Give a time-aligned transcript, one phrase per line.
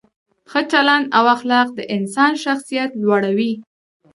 [0.49, 3.53] ښه چلند او اخلاق د انسان شخصیت لوړوي.